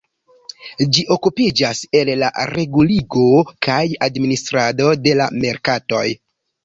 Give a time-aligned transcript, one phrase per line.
[0.95, 3.27] Ĝi okupiĝas el la reguligo
[3.67, 6.03] kaj administrado de la merkatoj.